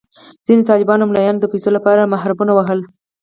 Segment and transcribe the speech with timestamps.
[0.45, 2.79] ځینو طالبانو او ملایانو د پیسو لپاره محرابونه وهل.